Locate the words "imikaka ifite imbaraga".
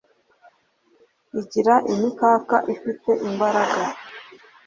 1.93-3.81